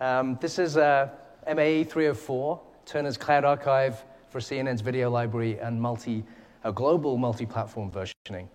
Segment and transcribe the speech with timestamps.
[0.00, 1.08] Um, this is uh,
[1.46, 6.22] MAE 304, Turner's Cloud Archive for CNN's video library and multi,
[6.64, 8.46] a global multi-platform versioning.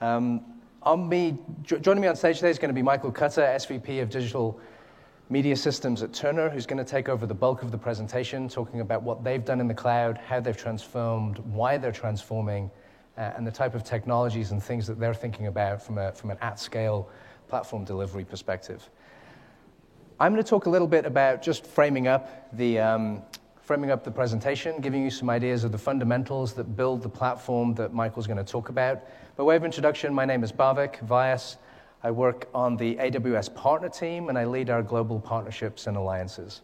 [0.00, 0.40] Um,
[0.82, 4.02] on me, jo- joining me on stage today is going to be Michael Cutter, SVP
[4.02, 4.58] of Digital
[5.28, 8.80] Media Systems at Turner, who's going to take over the bulk of the presentation, talking
[8.80, 12.68] about what they've done in the cloud, how they've transformed, why they're transforming,
[13.16, 16.30] uh, and the type of technologies and things that they're thinking about from, a, from
[16.30, 17.08] an at-scale
[17.46, 18.90] platform delivery perspective.
[20.22, 23.22] I'm going to talk a little bit about just framing up the, um,
[23.62, 27.72] framing up the presentation, giving you some ideas of the fundamentals that build the platform
[27.76, 29.00] that Michael's going to talk about.
[29.38, 31.56] By way of introduction, my name is Bhavik Vyas.
[32.02, 36.60] I work on the AWS partner team, and I lead our global partnerships and alliances.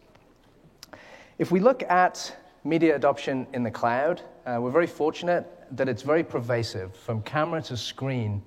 [1.39, 6.03] If we look at media adoption in the cloud, uh, we're very fortunate that it's
[6.03, 8.43] very pervasive, from camera to screen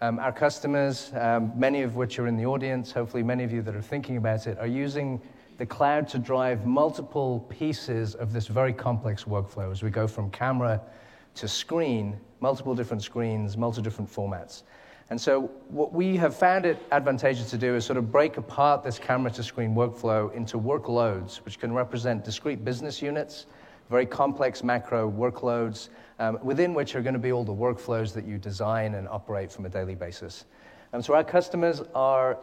[0.00, 3.60] um, our customers, um, many of which are in the audience, hopefully many of you
[3.62, 5.20] that are thinking about it, are using
[5.58, 10.30] the cloud to drive multiple pieces of this very complex workflow as we go from
[10.30, 10.80] camera
[11.34, 14.62] to screen, multiple different screens, multiple different formats.
[15.10, 18.82] And so, what we have found it advantageous to do is sort of break apart
[18.82, 23.46] this camera to screen workflow into workloads, which can represent discrete business units,
[23.90, 25.88] very complex macro workloads,
[26.20, 29.50] um, within which are going to be all the workflows that you design and operate
[29.50, 30.44] from a daily basis.
[30.92, 32.38] And so our customers are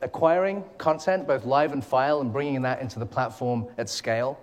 [0.00, 4.38] acquiring content, both live and file, and bringing that into the platform at scale.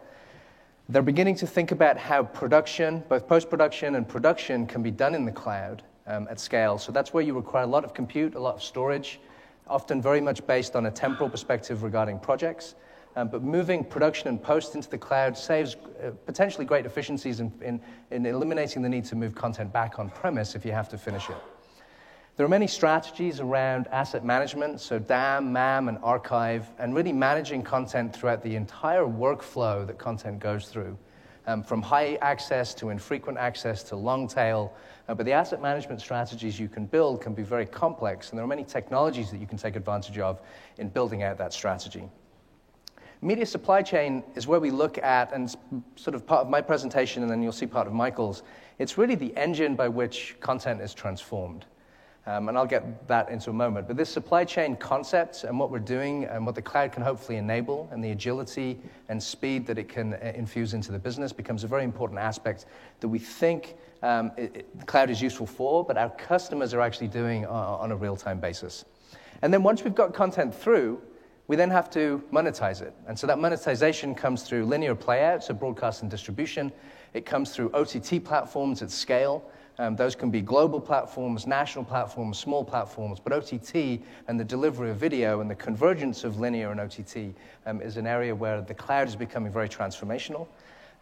[0.90, 5.16] They're beginning to think about how production, both post production and production, can be done
[5.16, 6.78] in the cloud um, at scale.
[6.78, 9.22] So that's where you require a lot of compute, a lot of storage,
[9.68, 12.76] often very much based on a temporal perspective regarding projects.
[13.16, 17.52] Um, but moving production and post into the cloud saves uh, potentially great efficiencies in,
[17.62, 20.98] in, in, eliminating the need to move content back on premise if you have to
[20.98, 21.36] finish it.
[22.38, 27.62] There are many strategies around asset management, so DAM, MAM, and archive, and really managing
[27.62, 30.98] content throughout the entire workflow that content goes through,
[31.48, 34.74] um, from high access to infrequent access to long tail.
[35.10, 38.46] Uh, but the asset management strategies you can build can be very complex, and there
[38.46, 40.40] are many technologies that you can take advantage of
[40.78, 42.10] in building out that strategy.
[43.24, 45.56] Media supply chain is where we look at, and
[45.96, 48.42] sort of part of my presentation, and then you'll see part of Michael's,
[48.80, 51.66] it's really the engine by which content is transformed.
[52.26, 53.88] Um, and I'll get that into a moment.
[53.88, 57.38] But this supply chain concept and what we're doing and what the cloud can hopefully
[57.38, 58.80] enable and the agility
[59.10, 62.68] and speed that it can uh, infuse into the business becomes a very important aspect
[63.00, 66.82] that we think um, it, it, the cloud is useful for, but our customers are
[66.82, 68.86] actually doing on, on a real time basis.
[69.42, 71.02] And then once we've got content through,
[71.48, 72.94] we then have to monetize it.
[73.08, 76.72] And so that monetization comes through linear playouts, so broadcast and distribution.
[77.14, 79.44] It comes through OTT platforms at scale.
[79.80, 84.92] Um, those can be global platforms, national platforms, small platforms, but OTT and the delivery
[84.92, 87.36] of video and the convergence of linear and OTT
[87.66, 90.48] um, is an area where the cloud is becoming very transformational.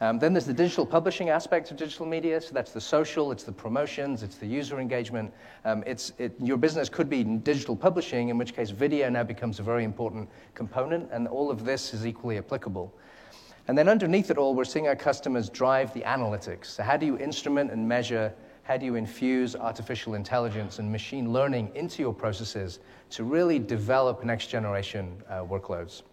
[0.01, 2.39] Um, then there's the digital publishing aspect of digital media.
[2.39, 5.33] So that's the social, it's the promotions, it's the user engagement.
[5.65, 9.59] Um, it's, it, your business could be digital publishing, in which case video now becomes
[9.59, 12.93] a very important component, and all of this is equally applicable.
[13.67, 16.65] And then underneath it all, we're seeing our customers drive the analytics.
[16.65, 18.33] So, how do you instrument and measure?
[18.63, 22.79] How do you infuse artificial intelligence and machine learning into your processes
[23.11, 26.03] to really develop next generation uh, workloads?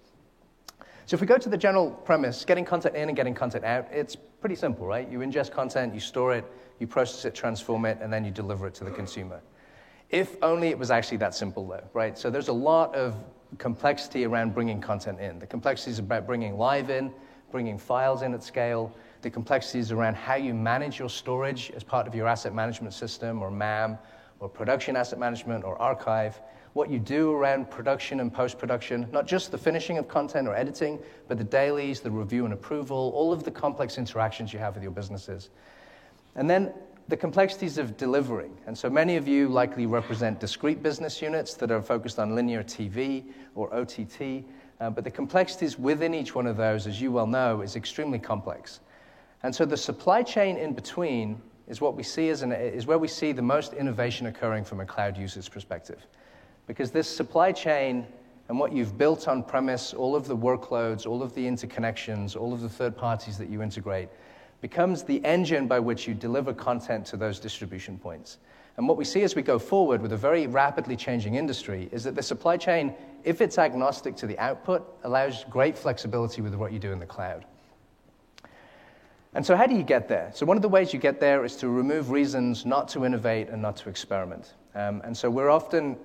[1.06, 3.86] So if we go to the general premise, getting content in and getting content out,
[3.92, 5.08] it's pretty simple, right?
[5.08, 6.44] You ingest content, you store it,
[6.80, 9.40] you process it, transform it, and then you deliver it to the consumer.
[10.10, 12.18] If only it was actually that simple, though, right?
[12.18, 13.14] So there's a lot of
[13.58, 15.38] complexity around bringing content in.
[15.38, 17.12] The complexity is about bringing live in,
[17.52, 18.92] bringing files in at scale.
[19.22, 23.42] The complexities around how you manage your storage as part of your asset management system
[23.42, 23.96] or MAM
[24.40, 26.40] or production asset management or archive
[26.76, 30.54] what you do around production and post production, not just the finishing of content or
[30.54, 34.74] editing, but the dailies, the review and approval, all of the complex interactions you have
[34.74, 35.48] with your businesses.
[36.34, 36.74] And then
[37.08, 38.54] the complexities of delivering.
[38.66, 42.62] And so many of you likely represent discrete business units that are focused on linear
[42.62, 44.44] TV or OTT,
[44.78, 48.18] uh, but the complexities within each one of those, as you well know, is extremely
[48.18, 48.80] complex.
[49.42, 52.98] And so the supply chain in between is what we see as an, is where
[52.98, 56.06] we see the most innovation occurring from a cloud usage perspective.
[56.66, 58.06] Because this supply chain
[58.48, 62.52] and what you've built on premise, all of the workloads, all of the interconnections, all
[62.52, 64.08] of the third parties that you integrate,
[64.60, 68.38] becomes the engine by which you deliver content to those distribution points.
[68.76, 72.04] And what we see as we go forward with a very rapidly changing industry is
[72.04, 76.72] that the supply chain, if it's agnostic to the output, allows great flexibility with what
[76.72, 77.44] you do in the cloud.
[79.34, 80.30] And so, how do you get there?
[80.34, 83.48] So, one of the ways you get there is to remove reasons not to innovate
[83.48, 84.54] and not to experiment.
[84.74, 85.96] Um, and so, we're often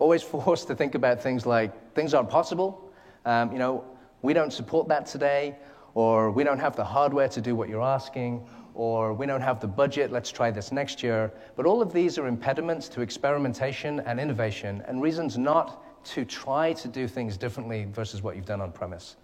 [0.00, 2.90] always forced to think about things like things aren't possible,
[3.24, 3.84] Um, you know,
[4.22, 5.56] we don't support that today,
[5.94, 9.60] or we don't have the hardware to do what you're asking, or we don't have
[9.60, 11.32] the budget, let's try this next year.
[11.56, 16.72] But all of these are impediments to experimentation and innovation, and reasons not to try
[16.72, 19.16] to do things differently versus what you've done on premise.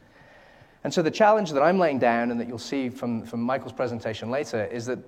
[0.84, 3.72] And so the challenge that I'm laying down, and that you'll see from, from Michael's
[3.72, 4.98] presentation later, is that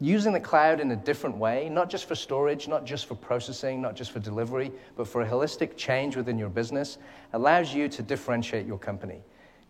[0.00, 3.82] using the cloud in a different way, not just for storage, not just for processing,
[3.82, 6.98] not just for delivery, but for a holistic change within your business,
[7.32, 9.20] allows you to differentiate your company.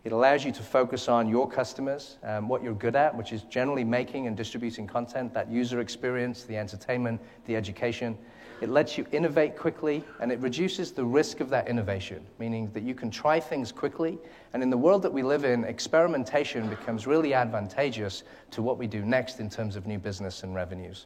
[0.03, 3.43] It allows you to focus on your customers, um, what you're good at, which is
[3.43, 8.17] generally making and distributing content, that user experience, the entertainment, the education.
[8.61, 12.83] It lets you innovate quickly, and it reduces the risk of that innovation, meaning that
[12.83, 14.17] you can try things quickly.
[14.53, 18.85] And in the world that we live in, experimentation becomes really advantageous to what we
[18.85, 21.05] do next in terms of new business and revenues.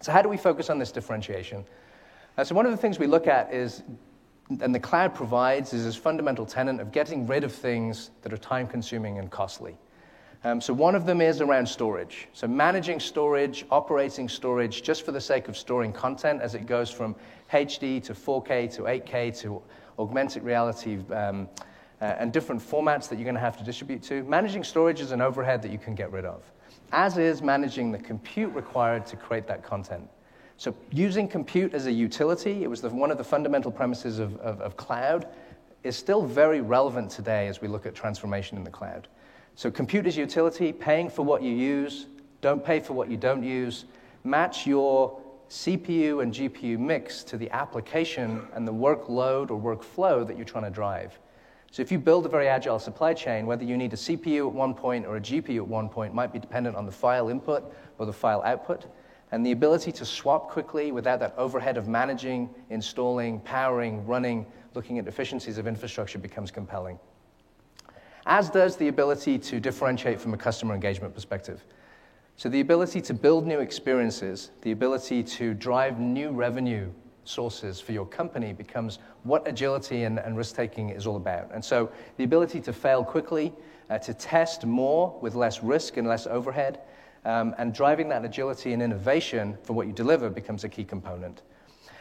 [0.00, 1.64] So, how do we focus on this differentiation?
[2.38, 3.82] Uh, so, one of the things we look at is
[4.60, 8.38] and the cloud provides is this fundamental tenet of getting rid of things that are
[8.38, 9.76] time consuming and costly.
[10.42, 12.28] Um, so, one of them is around storage.
[12.32, 16.90] So, managing storage, operating storage just for the sake of storing content as it goes
[16.90, 17.14] from
[17.52, 19.62] HD to 4K to 8K to
[19.98, 21.46] augmented reality um,
[22.00, 24.22] uh, and different formats that you're going to have to distribute to.
[24.24, 26.42] Managing storage is an overhead that you can get rid of,
[26.92, 30.08] as is managing the compute required to create that content.
[30.56, 34.38] So, using compute as a utility, it was the, one of the fundamental premises of,
[34.38, 35.26] of, of cloud,
[35.82, 39.06] is still very relevant today as we look at transformation in the cloud.
[39.60, 42.06] So, compute as utility, paying for what you use,
[42.40, 43.84] don't pay for what you don't use,
[44.24, 45.20] match your
[45.50, 50.64] CPU and GPU mix to the application and the workload or workflow that you're trying
[50.64, 51.18] to drive.
[51.70, 54.54] So, if you build a very agile supply chain, whether you need a CPU at
[54.54, 57.70] one point or a GPU at one point might be dependent on the file input
[57.98, 58.86] or the file output.
[59.30, 64.98] And the ability to swap quickly without that overhead of managing, installing, powering, running, looking
[64.98, 66.98] at efficiencies of infrastructure becomes compelling.
[68.26, 71.64] As does the ability to differentiate from a customer engagement perspective.
[72.36, 76.90] So, the ability to build new experiences, the ability to drive new revenue
[77.24, 81.50] sources for your company becomes what agility and, and risk taking is all about.
[81.52, 83.52] And so, the ability to fail quickly,
[83.90, 86.80] uh, to test more with less risk and less overhead,
[87.24, 91.42] um, and driving that agility and innovation for what you deliver becomes a key component.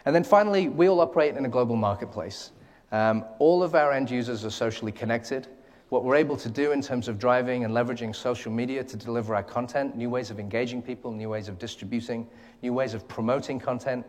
[0.06, 2.52] And then finally, we all operate in a global marketplace.
[2.92, 5.48] Um, all of our end users are socially connected.
[5.90, 9.34] What we're able to do in terms of driving and leveraging social media to deliver
[9.34, 12.28] our content, new ways of engaging people, new ways of distributing,
[12.62, 14.06] new ways of promoting content,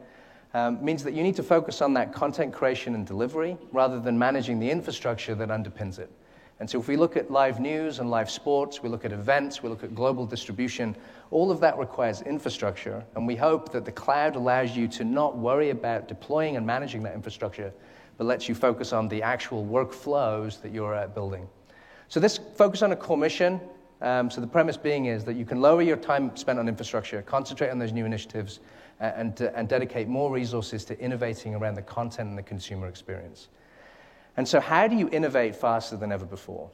[0.53, 4.19] um, means that you need to focus on that content creation and delivery rather than
[4.19, 6.11] managing the infrastructure that underpins it.
[6.59, 9.62] And so, if we look at live news and live sports, we look at events,
[9.62, 10.94] we look at global distribution,
[11.31, 13.03] all of that requires infrastructure.
[13.15, 17.03] And we hope that the cloud allows you to not worry about deploying and managing
[17.05, 17.73] that infrastructure,
[18.19, 21.49] but lets you focus on the actual workflows that you're uh, building.
[22.11, 23.61] So, this focus on a core mission.
[24.01, 27.23] Um, so, the premise being is that you can lower your time spent on infrastructure,
[27.23, 28.59] concentrate on those new initiatives,
[29.01, 33.47] uh, and, and dedicate more resources to innovating around the content and the consumer experience.
[34.37, 36.69] And so, how do you innovate faster than ever before?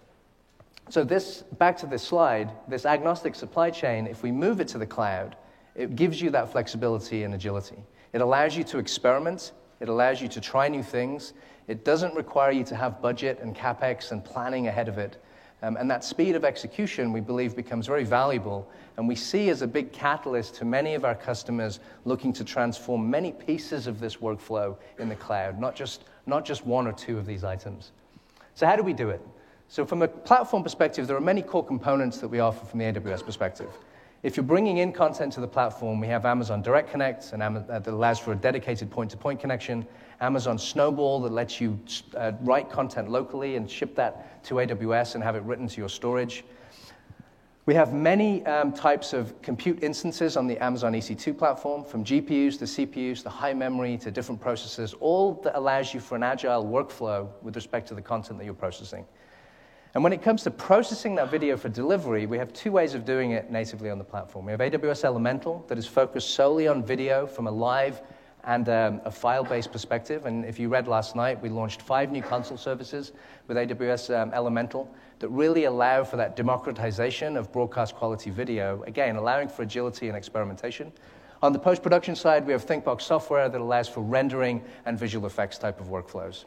[0.88, 4.79] So, this, back to this slide, this agnostic supply chain, if we move it to
[4.79, 5.37] the cloud,
[5.75, 7.77] it gives you that flexibility and agility.
[8.15, 11.35] It allows you to experiment, it allows you to try new things.
[11.69, 15.23] It doesn't require you to have budget and capex and planning ahead of it.
[15.63, 18.69] Um, and that speed of execution, we believe, becomes very valuable.
[18.96, 23.11] And we see as a big catalyst to many of our customers looking to transform
[23.11, 27.19] many pieces of this workflow in the cloud, not just not just one or two
[27.19, 27.93] of these items.
[28.55, 29.20] So, how do we do it?
[29.69, 32.85] So, from a platform perspective, there are many core components that we offer from the
[32.85, 33.70] AWS perspective.
[34.27, 37.79] If you're bringing in content to the platform, we have Amazon Direct Connect and uh,
[37.79, 39.87] that allows for a dedicated point to point connection,
[40.21, 41.79] Amazon Snowball that lets you
[42.17, 45.89] uh, write content locally and ship that to AWS and have it written to your
[45.89, 46.43] storage.
[47.67, 52.59] We have many um, types of compute instances on the Amazon EC2 platform, from GPUs
[52.59, 56.65] to CPUs to high memory to different processors, all that allows you for an agile
[56.65, 59.06] workflow with respect to the content that you're processing.
[59.96, 63.06] And when it comes to processing that video for delivery, we have two ways of
[63.06, 64.44] doing it natively on the platform.
[64.44, 68.03] We have AWS Elemental that is focused solely on video from a live
[68.44, 70.26] and um, a file based perspective.
[70.26, 73.12] And if you read last night, we launched five new console services
[73.46, 74.86] with AWS um, Elemental
[75.20, 80.17] that really allow for that democratization of broadcast quality video, again, allowing for agility and
[80.19, 80.93] experimentation.
[81.43, 85.24] On the post production side, we have ThinkBox software that allows for rendering and visual
[85.24, 86.44] effects type of workflows.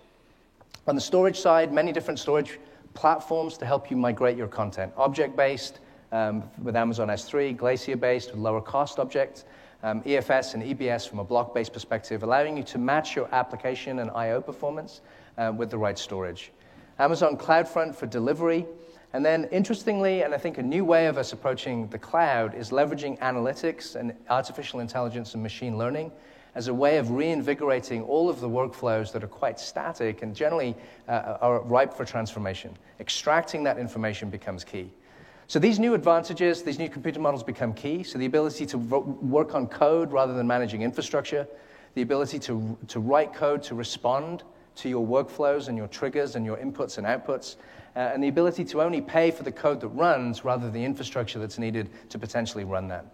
[0.86, 2.60] On the storage side, many different storage
[2.93, 5.79] platforms to help you migrate your content object based
[6.12, 9.46] um, with Amazon S3, Glacier based with lower cost objects.
[9.81, 14.00] Um, EFS and EBS from a block based perspective, allowing you to match your application
[14.00, 15.00] and I/O performance
[15.38, 16.51] uh, with the right storage.
[17.00, 18.65] Amazon CloudFront for delivery,
[19.13, 22.72] and then, interestingly, and I think a new way of us approaching the cloud is
[22.72, 26.12] leveraging analytics and artificial intelligence and machine learning
[26.60, 30.75] as a way of reinvigorating all of the workflows that are quite static and generally
[31.08, 32.78] uh, are ripe for transformation.
[33.00, 34.92] Extracting that information becomes key.
[35.48, 38.04] So these new advantages, these new computer models become key.
[38.04, 41.48] So the ability to work on code rather than managing infrastructure,
[41.94, 44.44] the ability to, to write code to respond
[44.75, 47.56] to your workflows and your triggers and your inputs and outputs,
[47.96, 50.84] uh, and the ability to only pay for the code that runs rather than the
[50.84, 53.06] infrastructure that's needed to potentially run that.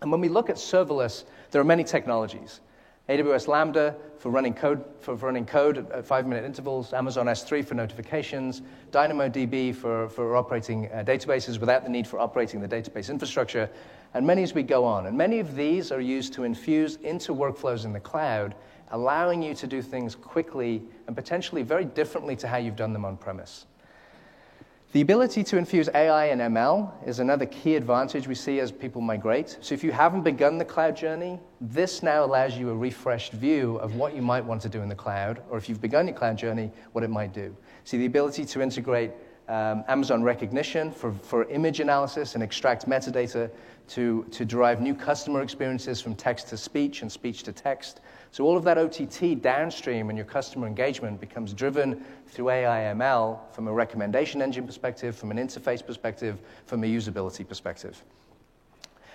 [0.00, 2.60] And when we look at serverless, there are many technologies.
[3.08, 8.62] AWS Lambda for running code, for running code at five-minute intervals, Amazon S3 for notifications,
[8.90, 13.70] DynamoDB for, for operating uh, databases without the need for operating the database infrastructure,
[14.14, 15.06] and many as we go on.
[15.06, 18.56] And many of these are used to infuse into workflows in the cloud,
[18.90, 23.04] allowing you to do things quickly and potentially very differently to how you've done them
[23.04, 23.66] on premise.
[24.92, 29.00] The ability to infuse AI and ML is another key advantage we see as people
[29.00, 29.58] migrate.
[29.60, 33.76] So, if you haven't begun the cloud journey, this now allows you a refreshed view
[33.78, 36.16] of what you might want to do in the cloud, or if you've begun your
[36.16, 37.54] cloud journey, what it might do.
[37.84, 39.10] See, the ability to integrate
[39.48, 43.50] um, Amazon Rekognition for, for image analysis and extract metadata
[43.88, 48.00] to, to derive new customer experiences from text to speech and speech to text.
[48.36, 53.38] So all of that OTT downstream and your customer engagement becomes driven through AI ML
[53.50, 58.04] from a recommendation engine perspective, from an interface perspective, from a usability perspective.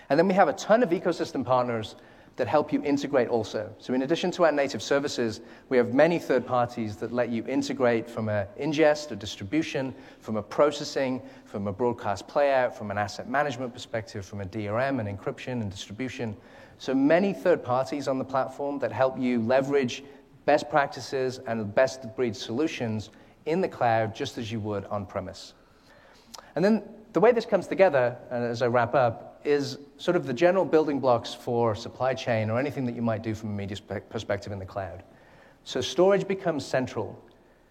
[0.09, 1.97] And then we have a ton of ecosystem partners
[2.37, 3.71] that help you integrate also.
[3.77, 7.45] So in addition to our native services, we have many third parties that let you
[7.45, 12.97] integrate from a ingest, a distribution, from a processing, from a broadcast playout, from an
[12.97, 16.35] asset management perspective, from a DRM and encryption and distribution.
[16.81, 20.03] So many third parties on the platform that help you leverage
[20.45, 23.11] best practices and best breed solutions
[23.45, 25.53] in the cloud just as you would on premise.
[26.55, 26.81] And then
[27.13, 30.65] the way this comes together, and as I wrap up, is sort of the general
[30.65, 33.77] building blocks for supply chain or anything that you might do from a media
[34.09, 35.03] perspective in the cloud.
[35.65, 37.23] So storage becomes central.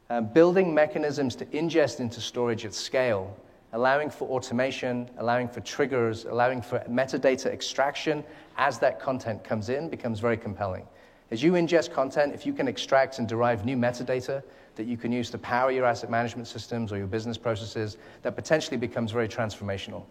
[0.08, 3.36] Uh, building mechanisms to ingest into storage at scale,
[3.72, 8.24] allowing for automation, allowing for triggers, allowing for metadata extraction
[8.56, 10.86] as that content comes in becomes very compelling.
[11.30, 14.42] As you ingest content, if you can extract and derive new metadata
[14.74, 18.34] that you can use to power your asset management systems or your business processes, that
[18.34, 20.04] potentially becomes very transformational.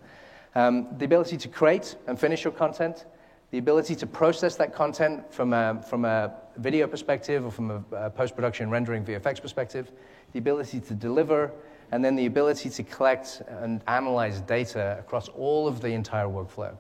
[0.56, 3.06] Um, the ability to create and finish your content,
[3.52, 7.84] the ability to process that content from a, from a video perspective or from a,
[7.96, 9.92] a post production rendering VFX perspective,
[10.34, 11.52] the ability to deliver,
[11.92, 16.78] and then the ability to collect and analyze data across all of the entire workflow.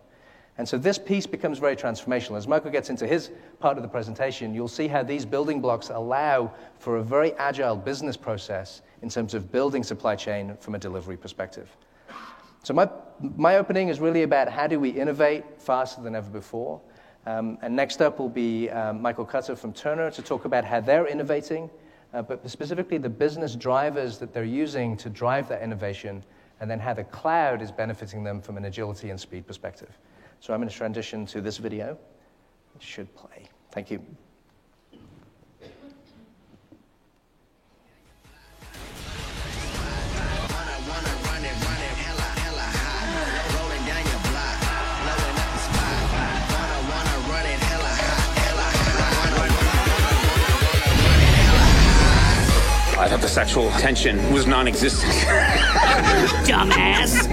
[0.58, 2.36] And so this piece becomes very transformational.
[2.36, 5.89] As Michael gets into his part of the presentation, you'll see how these building blocks
[5.89, 10.78] allow for a very agile business process in terms of building supply chain from a
[10.78, 11.70] delivery perspective.
[12.63, 12.89] So my,
[13.38, 16.82] my opening is really about how do we innovate faster than ever before.
[17.25, 20.82] Um, and next up will be um, Michael Cutter from Turner to talk about how
[20.82, 21.70] they're innovating,
[22.13, 26.24] uh, but specifically the business drivers that they're using to drive that innovation,
[26.60, 29.98] and then how the cloud is benefiting them from an agility and speed perspective.
[30.39, 31.98] So I'm going to transition to this video.
[32.75, 33.50] It should play.
[33.72, 34.01] Thank you.
[53.29, 55.12] Sexual tension was non existent.
[56.48, 57.29] Dumbass!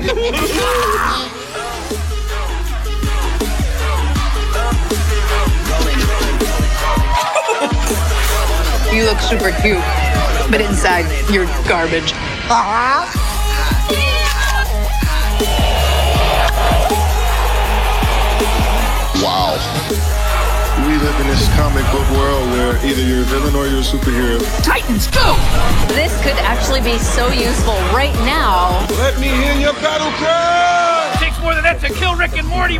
[8.94, 9.78] You look super cute,
[10.50, 12.12] but inside, you're garbage.
[12.48, 13.26] Wow.
[20.96, 23.82] We live in this comic book world where either you're a villain or you're a
[23.82, 24.40] superhero.
[24.64, 25.36] Titans, go!
[25.88, 28.80] This could actually be so useful right now.
[28.96, 31.12] Let me hear your battle cry!
[31.12, 32.78] It takes more than that to kill Rick and Morty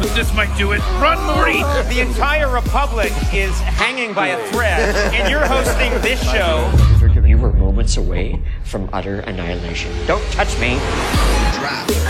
[0.00, 0.78] but this might do it.
[1.02, 1.60] Run, Morty!
[1.92, 6.72] The entire Republic is hanging by a thread, and you're hosting this show.
[7.26, 9.92] You were moments away from utter annihilation.
[10.06, 10.70] Don't touch me.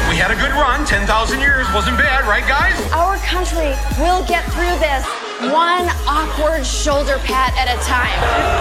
[0.08, 0.86] We had a good run.
[0.86, 2.80] 10,000 years wasn't bad, right, guys?
[2.92, 8.12] Our country will get through this one awkward shoulder pat at a time.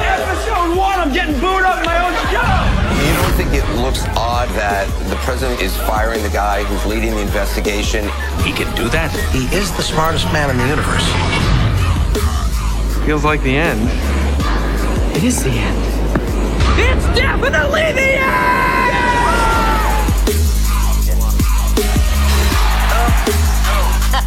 [0.07, 2.39] Episode one, I'm getting booed up my own show.
[3.03, 7.11] You don't think it looks odd that the president is firing the guy who's leading
[7.11, 8.05] the investigation?
[8.43, 9.11] He can do that.
[9.33, 11.05] He is the smartest man in the universe.
[13.05, 13.81] Feels like the end.
[15.17, 15.83] It is the end.
[16.79, 18.78] It's definitely the end!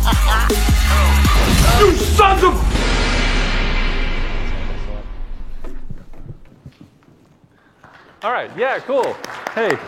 [0.02, 2.54] You sons of...
[8.24, 9.16] All right, yeah, cool.
[9.54, 9.78] Hey,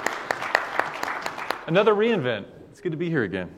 [1.66, 2.46] another re:Invent.
[2.70, 3.50] It's good to be here again.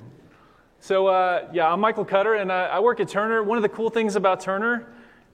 [0.81, 3.43] So, uh, yeah, I'm Michael Cutter, and I, I, work at Turner.
[3.43, 4.87] One of the cool things about Turner,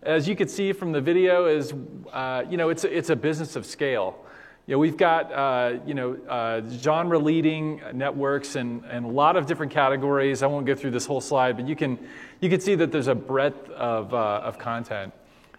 [0.02, 1.72] as you could see from the video, is
[2.12, 4.24] uh, you know it's a, it's a business of scale.
[4.68, 9.72] Know, we've got uh, you know uh, genre-leading networks and, and a lot of different
[9.72, 10.42] categories.
[10.42, 11.98] I won't go through this whole slide, but you can
[12.40, 15.12] you can see that there's a breadth of uh, of content.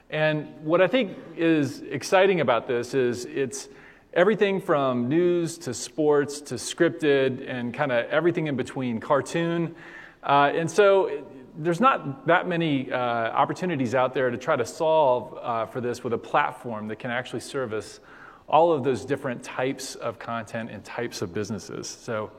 [0.10, 3.68] And what I think is exciting about this is it's
[4.14, 9.76] everything from news to sports to scripted and kind of everything in between, cartoon.
[10.22, 11.26] Uh, and so
[11.58, 16.04] there's not that many uh, opportunities out there to try to solve uh, for this
[16.04, 18.00] with a platform that can actually service
[18.48, 21.88] all of those different types of content and types of businesses.
[21.88, 22.32] So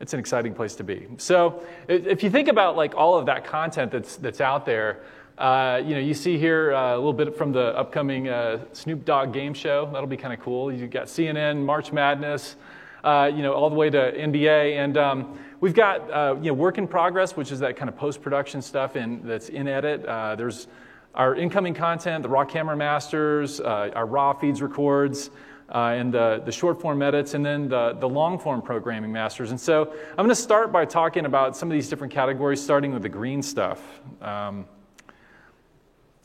[0.00, 1.06] it's an exciting place to be.
[1.18, 5.02] So if you think about like all of that content that's, that's out there,
[5.38, 9.04] uh, you know, you see here uh, a little bit from the upcoming uh, Snoop
[9.04, 9.88] Dogg game show.
[9.92, 10.72] That'll be kind of cool.
[10.72, 12.56] You've got CNN, March Madness,
[13.02, 14.76] uh, you know, all the way to NBA.
[14.76, 17.96] And um, we've got, uh, you know, work in progress, which is that kind of
[17.96, 20.02] post-production stuff in, that's in edit.
[20.36, 20.66] there's
[21.14, 25.30] our incoming content, the raw camera masters, our raw feeds records,
[25.72, 29.50] uh, and the, the short form edits, and then the, the long form programming masters.
[29.50, 32.92] And so I'm going to start by talking about some of these different categories, starting
[32.92, 34.00] with the green stuff.
[34.20, 34.66] Um,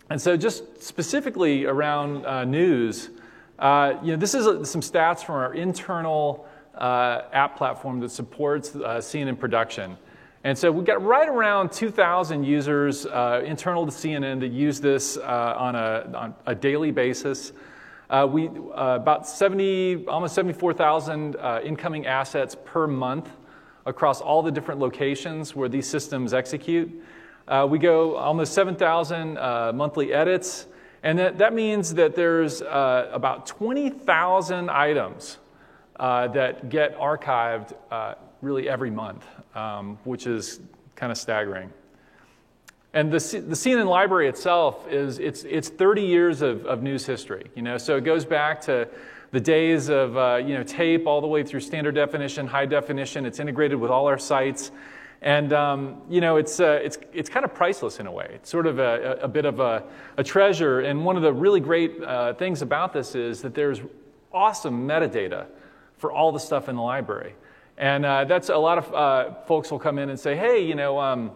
[0.09, 3.09] and so, just specifically around uh, news,
[3.59, 8.09] uh, you know, this is uh, some stats from our internal uh, app platform that
[8.09, 9.97] supports uh, CNN production.
[10.47, 15.17] And so we've got right around 2,000 users uh, internal to CNN that use this
[15.17, 17.51] on a, on, a, daily basis.
[18.29, 21.35] we about 70, almost 74,000
[21.65, 23.29] incoming assets per month
[23.85, 27.03] across all the different locations where these systems execute.
[27.49, 30.67] Uh, we go almost 7,000 uh, monthly edits,
[31.03, 35.39] and that, that means that there's uh, about 20,000 items
[35.99, 39.25] uh, that get archived uh, really every month,
[39.57, 40.59] um, which is
[40.95, 41.71] kind of staggering.
[42.93, 47.49] And the, the CNN library itself is it's, it's 30 years of, of news history,
[47.55, 48.87] you know, so it goes back to
[49.31, 53.25] the days of uh, you know, tape all the way through standard definition, high definition.
[53.25, 54.71] It's integrated with all our sites.
[55.21, 58.31] And um, you know, it's, uh, it's, it's kind of priceless in a way.
[58.35, 59.83] It's sort of a, a bit of a,
[60.15, 60.81] a, treasure.
[60.81, 63.81] And one of the really great uh, things about this is that there's
[64.31, 65.47] awesome metadata
[65.97, 67.33] for all the stuff in the library.
[67.77, 70.75] And uh, that's a lot of uh, folks will come in and say, hey, you
[70.75, 71.31] know, um,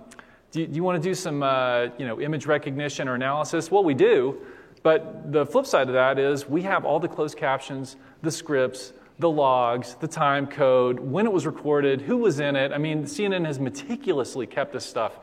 [0.51, 3.69] do, you, you, want to do some uh, you know, image recognition or analysis?
[3.69, 4.41] Well, we do.
[4.83, 8.93] But the flip side of that is we have all the closed captions, the scripts,
[9.19, 12.71] the logs, the time code, when it was recorded, who was in it.
[12.71, 15.19] I mean, CNN has meticulously kept this stuff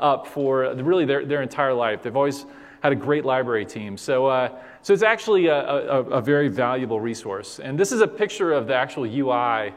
[0.00, 2.02] up for really their, their entire life.
[2.02, 2.46] They've always
[2.82, 3.98] had a great library team.
[3.98, 7.60] So, uh, so it's actually a, a, a, very valuable resource.
[7.60, 9.72] And this is a picture of the actual UI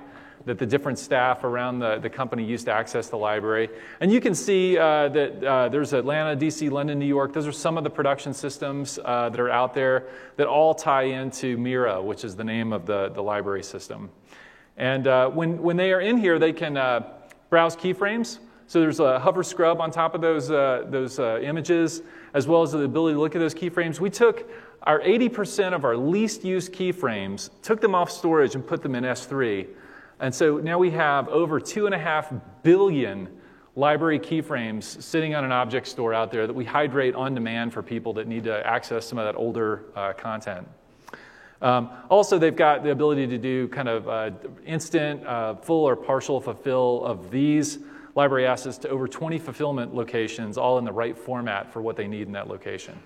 [0.46, 3.70] that the different staff around the, the company used to access the library.
[4.00, 7.34] And you can see uh, that uh, there's Atlanta, DC, London, New York.
[7.34, 11.04] Those are some of the production systems uh, that are out there that all tie
[11.04, 14.10] into Mira, which is the name of the, the library system.
[14.78, 17.08] And uh, when, when they are in here, they can uh,
[17.50, 18.40] browse keyframes.
[18.68, 22.02] So there's a hover scrub on top of those, uh, those images,
[22.34, 24.00] as well as the ability to look at those keyframes.
[24.00, 24.50] We took
[24.84, 29.04] our 80% of our least used keyframes, took them off storage, and put them in
[29.04, 29.68] S3
[30.20, 33.30] and so now we have over two and a half billion
[33.76, 37.84] library keyframes sitting on an object store out there that we hydrate on demand for
[37.84, 40.66] people that need to access some of that older uh, content.
[41.62, 44.32] Um, also, they've got the ability to do kind of uh,
[44.66, 47.80] instant, uh, full, or partial fulfill of these
[48.14, 52.08] library assets to over 20 fulfillment locations, all in the right format for what they
[52.08, 52.98] need in that location.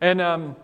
[0.00, 0.56] And um,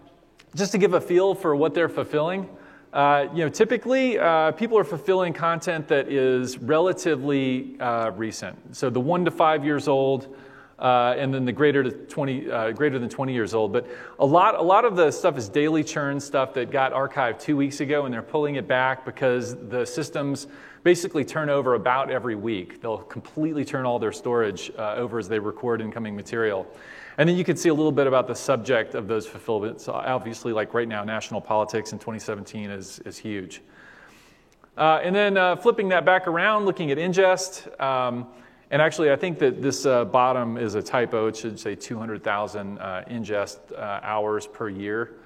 [0.55, 2.49] just to give a feel for what they're fulfilling,
[2.93, 8.77] uh, you know, typically uh, people are fulfilling content that is relatively uh, recent.
[8.77, 10.35] So the one to five years old,
[10.79, 13.73] uh, and then the greater to 20, uh, greater than 20 years old.
[13.73, 13.87] But
[14.19, 17.57] a lot, a lot of the stuff is daily churn stuff that got archived two
[17.57, 20.49] weeks ago, and they're pulling it back because the systems
[20.83, 22.81] basically turn over about every week.
[22.81, 26.67] They'll completely turn all their storage over as they record incoming material.
[27.21, 29.89] And then you can see a little bit about the subject of those fulfillments.
[29.89, 33.61] Obviously, like right now, national politics in 2017 is, is huge.
[34.79, 37.79] Uh, and then uh, flipping that back around, looking at ingest.
[37.79, 38.27] Um,
[38.71, 41.27] and actually, I think that this uh, bottom is a typo.
[41.27, 45.17] It should say 200,000 uh, ingest uh, hours per year.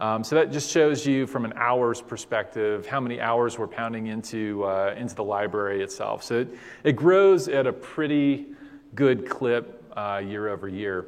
[0.00, 4.08] Um, so that just shows you from an hours perspective how many hours we're pounding
[4.08, 6.24] into, uh, into the library itself.
[6.24, 6.48] So it,
[6.82, 8.46] it grows at a pretty
[8.96, 11.06] good clip uh, year over year.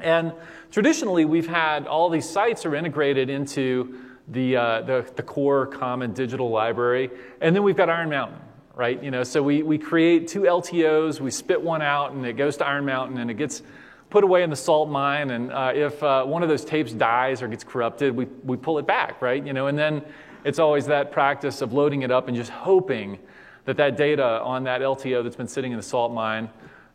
[0.00, 0.32] And
[0.70, 6.12] traditionally, we've had all these sites are integrated into the, uh, the, the, core common
[6.12, 7.10] digital library.
[7.40, 8.40] And then we've got Iron Mountain,
[8.74, 9.02] right?
[9.02, 12.56] You know, so we, we create two LTOs, we spit one out, and it goes
[12.56, 13.62] to Iron Mountain, and it gets
[14.10, 15.30] put away in the salt mine.
[15.30, 18.78] And uh, if uh, one of those tapes dies or gets corrupted, we, we pull
[18.78, 19.44] it back, right?
[19.44, 20.02] You know, and then
[20.44, 23.18] it's always that practice of loading it up and just hoping
[23.64, 26.48] that that data on that LTO that's been sitting in the salt mine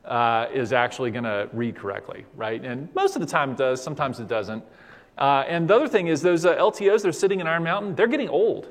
[0.06, 2.64] uh, is actually going to read correctly, right?
[2.64, 4.64] And most of the time it does, sometimes it doesn't.
[5.18, 7.96] Uh, and the other thing is those uh, LTOs that are sitting in Iron Mountain,
[7.96, 8.70] they're getting old.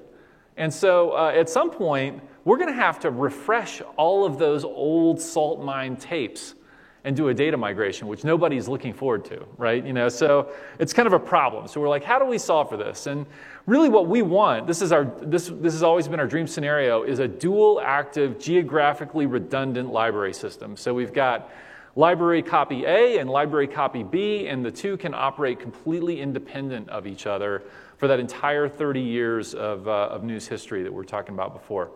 [0.57, 4.65] And so uh, at some point, we're going to have to refresh all of those
[4.65, 6.55] old salt mine tapes
[7.05, 9.85] and do a data migration, which nobody's looking forward to, right?
[9.85, 11.67] You know, so it's kind of a problem.
[11.67, 13.07] So we're like, how do we solve for this?
[13.07, 13.27] And
[13.67, 17.03] really what we want, this is our this this has always been our dream scenario,
[17.03, 20.77] is a dual active, geographically redundant library system.
[20.77, 21.51] So we've got
[21.97, 27.07] library copy A and library copy B, and the two can operate completely independent of
[27.07, 27.63] each other
[27.97, 31.53] for that entire 30 years of, uh, of news history that we are talking about
[31.53, 31.91] before.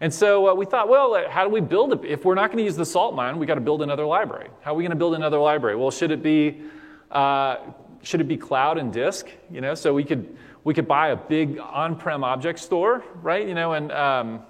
[0.00, 2.04] And so uh, we thought, well, uh, how do we build it?
[2.04, 4.48] If we're not going to use the salt mine, we got to build another library.
[4.60, 5.76] How are we going to build another library?
[5.76, 6.62] Well, should it be
[7.10, 7.56] uh,
[8.02, 9.26] should it be cloud and disk?
[9.50, 13.46] You know, so we could we could buy a big on-prem object store, right?
[13.46, 14.42] You know, and um,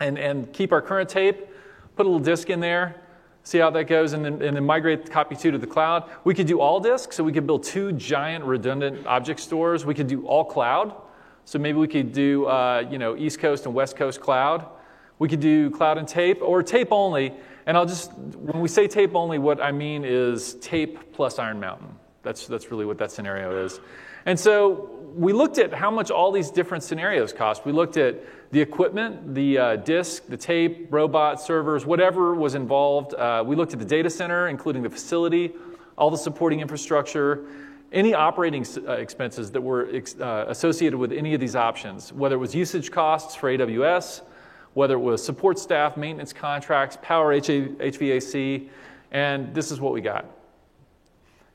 [0.00, 1.46] and and keep our current tape,
[1.96, 3.00] put a little disk in there,
[3.44, 6.10] see how that goes, and then, and then migrate copy two to the cloud.
[6.24, 9.84] We could do all disk, so we could build two giant redundant object stores.
[9.86, 10.94] We could do all cloud,
[11.44, 14.66] so maybe we could do, uh, you know, East Coast and West Coast cloud.
[15.18, 17.32] We could do cloud and tape or tape only.
[17.66, 21.60] And I'll just, when we say tape only, what I mean is tape plus Iron
[21.60, 21.94] Mountain.
[22.22, 23.80] That's, that's really what that scenario is.
[24.26, 27.64] And so we looked at how much all these different scenarios cost.
[27.64, 33.14] We looked at the equipment, the uh, disk, the tape, robot, servers, whatever was involved.
[33.14, 35.52] Uh, we looked at the data center, including the facility,
[35.96, 37.44] all the supporting infrastructure,
[37.94, 39.88] any operating uh, expenses that were
[40.20, 44.22] uh, associated with any of these options, whether it was usage costs for AWS,
[44.74, 48.68] whether it was support staff, maintenance contracts, power HVAC,
[49.12, 50.26] and this is what we got.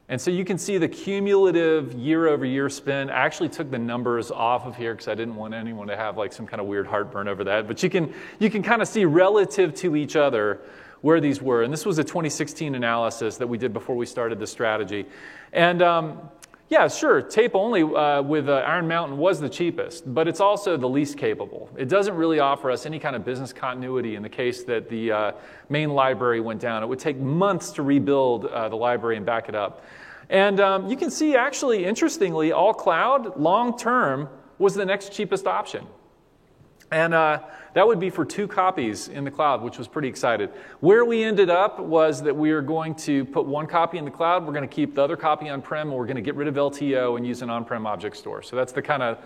[0.07, 3.11] And so you can see the cumulative year over year spend.
[3.11, 6.17] I actually took the numbers off of here because I didn't want anyone to have
[6.17, 7.67] like some kind of weird heartburn over that.
[7.67, 10.61] But you can, you can kind of see relative to each other
[11.01, 11.63] where these were.
[11.63, 15.05] And this was a 2016 analysis that we did before we started the strategy.
[15.53, 16.29] And um,
[16.69, 20.77] yeah, sure, tape only uh, with uh, Iron Mountain was the cheapest, but it's also
[20.77, 21.67] the least capable.
[21.75, 25.11] It doesn't really offer us any kind of business continuity in the case that the
[25.11, 25.31] uh,
[25.69, 26.83] main library went down.
[26.83, 29.83] It would take months to rebuild uh, the library and back it up.
[30.29, 35.47] And um, you can see, actually, interestingly, all cloud long term was the next cheapest
[35.47, 35.87] option.
[36.91, 37.41] And uh,
[37.73, 40.49] that would be for two copies in the cloud, which was pretty excited.
[40.79, 44.11] Where we ended up was that we are going to put one copy in the
[44.11, 46.35] cloud, we're going to keep the other copy on prem, and we're going to get
[46.35, 48.41] rid of LTO and use an on prem object store.
[48.41, 49.19] So that's the kind of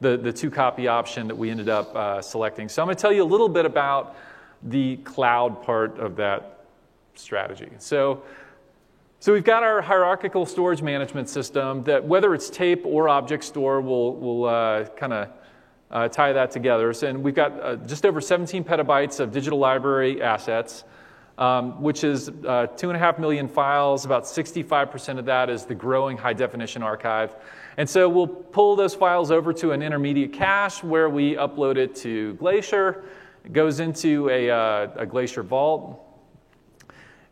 [0.00, 2.68] the, the two copy option that we ended up uh, selecting.
[2.68, 4.16] So I'm going to tell you a little bit about
[4.62, 6.64] the cloud part of that
[7.14, 7.70] strategy.
[7.78, 8.22] So,
[9.18, 13.82] so we've got our hierarchical storage management system that whether it's tape or object store
[13.82, 15.28] will will uh, kind of
[15.90, 16.92] uh, tie that together.
[16.92, 20.84] So, and we've got uh, just over 17 petabytes of digital library assets,
[21.38, 24.04] um, which is uh, two and a half million files.
[24.04, 27.34] About 65% of that is the growing high definition archive.
[27.76, 31.94] And so we'll pull those files over to an intermediate cache where we upload it
[31.96, 33.04] to Glacier.
[33.44, 36.06] It goes into a, uh, a Glacier vault.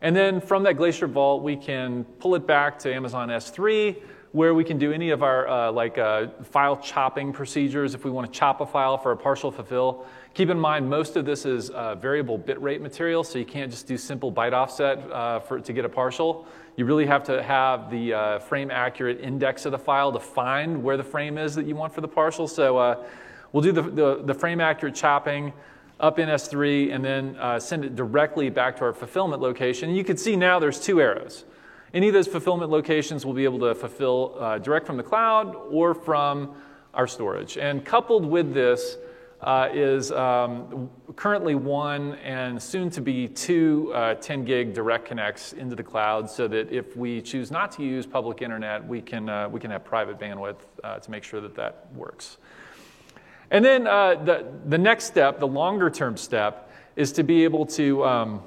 [0.01, 4.53] And then from that Glacier vault, we can pull it back to Amazon S3 where
[4.53, 8.31] we can do any of our uh, like uh, file chopping procedures if we want
[8.31, 10.05] to chop a file for a partial fulfill.
[10.35, 13.87] Keep in mind, most of this is uh, variable bitrate material, so you can't just
[13.87, 16.45] do simple byte offset uh, for, to get a partial.
[16.75, 20.83] You really have to have the uh, frame accurate index of the file to find
[20.83, 22.47] where the frame is that you want for the partial.
[22.47, 23.03] So uh,
[23.51, 25.51] we'll do the, the, the, frame accurate chopping
[25.99, 29.89] up in S3 and then send it directly back to our fulfillment location.
[29.89, 31.43] You can see now there's two arrows.
[31.93, 35.55] Any of those fulfillment locations will be able to fulfill uh, direct from the cloud
[35.71, 36.55] or from
[36.93, 37.57] our storage.
[37.57, 38.97] And coupled with this
[39.41, 45.53] uh, is um, currently one and soon to be two uh, 10 gig direct connects
[45.53, 49.29] into the cloud so that if we choose not to use public internet, we can,
[49.29, 52.37] uh, we can have private bandwidth uh, to make sure that that works.
[53.49, 57.65] And then uh, the, the next step, the longer term step, is to be able
[57.65, 58.43] to um,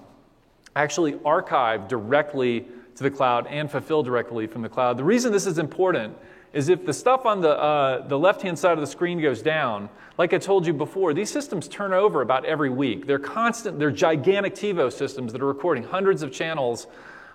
[0.77, 4.97] actually archive directly to the cloud and fulfill directly from the cloud.
[4.97, 6.17] The reason this is important
[6.53, 9.41] is if the stuff on the, uh, the left hand side of the screen goes
[9.41, 13.07] down, like I told you before, these systems turn over about every week.
[13.07, 16.87] They're constant, they're gigantic TiVo systems that are recording hundreds of channels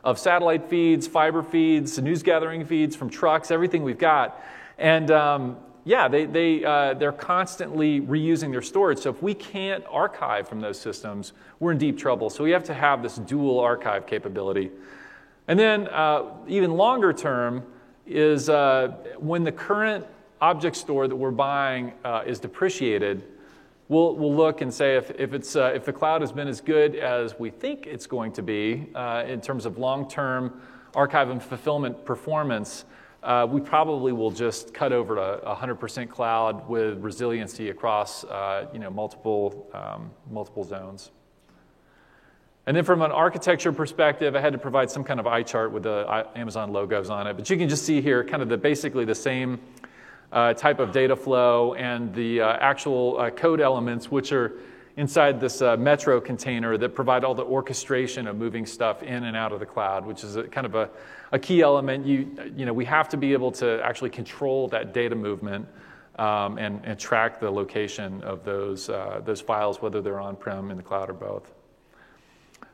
[0.04, 4.40] of satellite feeds, fiber feeds, news gathering feeds from trucks, everything we've got.
[4.78, 9.00] And um, yeah, they, they, uh, they're constantly reusing their storage.
[9.00, 12.30] So if we can't archive from those systems, we're in deep trouble.
[12.30, 14.70] So we have to have this dual archive capability.
[15.48, 17.64] And then, uh, even longer term,
[18.06, 20.06] is uh, when the current
[20.42, 23.24] object store that we're buying uh, is depreciated,
[23.90, 26.62] we'll, we'll look and say if, if, it's, uh, if the cloud has been as
[26.62, 30.62] good as we think it's going to be uh, in terms of long term
[30.96, 32.86] archive and fulfillment performance,
[33.24, 38.24] uh, we probably will just cut over to 100% cloud with resiliency across
[38.74, 41.12] you know, multiple, um, multiple zones.
[42.68, 45.72] And then from an architecture perspective, I had to provide some kind of eye chart
[45.72, 47.38] with the uh, Amazon logos on it.
[47.38, 49.62] But you can just see here kind of the, basically the same
[50.34, 54.52] uh, type of data flow and the uh, actual uh, code elements, which are
[54.98, 59.38] inside this uh, Metro container that provide all the orchestration of moving stuff in and
[59.38, 60.90] out of the cloud, which is a, kind of a,
[61.32, 62.06] a, key element.
[62.06, 65.66] You, you know, we have to be able to actually control that data movement
[66.20, 70.76] um, and, and, track the location of those, uh, those files, whether they're on-prem, in
[70.76, 71.54] the cloud, or both.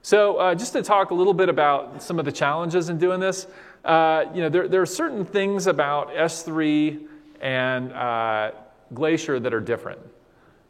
[0.05, 3.21] So, uh, just to talk a little bit about some of the challenges in doing
[3.21, 3.47] this,
[3.85, 7.07] uh, you know, there, there, are certain things about S3
[7.39, 8.51] and uh,
[8.93, 10.01] Glacier that are different,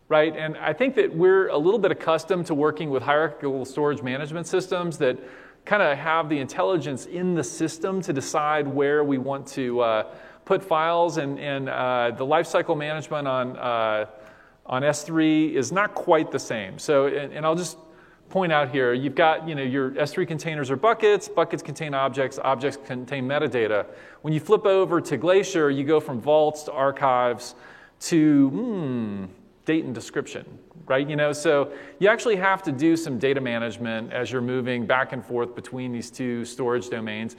[0.08, 0.38] right?
[0.38, 4.46] And I think that we're a little bit accustomed to working with hierarchical storage management
[4.46, 5.17] systems that
[5.65, 10.04] kind of have the intelligence in the system to decide where we want to uh,
[10.46, 14.06] put files, and, and uh, the lifecycle management on uh,
[14.67, 16.78] on S3 is not quite the same.
[16.78, 17.78] So, and, and I'll just
[18.30, 22.40] point out here, you've got you know, your S3 containers are buckets, buckets contain objects,
[22.40, 23.86] objects contain metadata.
[24.22, 27.56] When you flip over to Glacier, you go from vaults to archives
[28.02, 29.26] to hmm,
[29.66, 30.46] date and description,
[30.88, 31.08] right?
[31.08, 35.14] You know, so you actually have to do some data management as you're moving back
[35.14, 37.36] and forth between these two storage domains.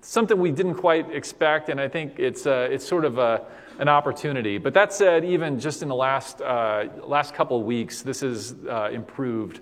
[0.00, 3.44] Something we didn't quite expect, and I think it's, uh, it's sort of a,
[3.78, 4.58] an opportunity.
[4.58, 8.90] But that said, even just in the last, uh, last couple weeks, this has uh,
[8.92, 9.60] improved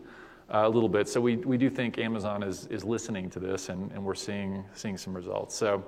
[0.49, 1.09] a little bit.
[1.09, 4.65] So we, we do think Amazon is, is listening to this and, and we're seeing,
[4.75, 5.55] seeing some results.
[5.55, 5.85] So,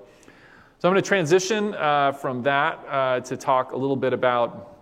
[0.78, 4.76] so I'm going to transition uh, from that uh, to talk a little bit about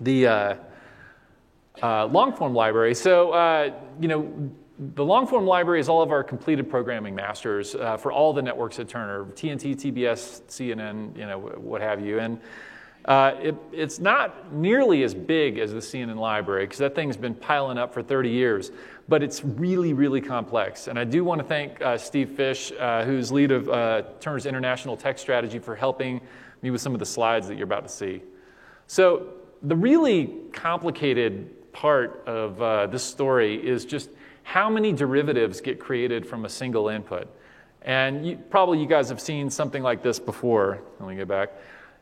[0.00, 0.54] the uh,
[1.82, 2.94] uh, long form library.
[2.94, 4.50] So, uh, you know,
[4.94, 8.78] the long form library is all of our completed programming masters for all the networks
[8.78, 12.18] at Turner, TNT, TBS, CNN, you know, what have you.
[12.18, 12.40] And
[13.04, 17.34] uh, it, it's not nearly as big as the CNN library because that thing's been
[17.34, 18.70] piling up for 30 years,
[19.08, 20.86] but it's really, really complex.
[20.86, 24.44] And I do want to thank uh, Steve Fish, uh, who's lead of uh, Turner's
[24.44, 26.20] International Tech Strategy, for helping
[26.62, 28.22] me with some of the slides that you're about to see.
[28.86, 34.10] So, the really complicated part of uh, this story is just
[34.42, 37.28] how many derivatives get created from a single input.
[37.82, 40.80] And you, probably you guys have seen something like this before.
[40.98, 41.50] Let me get back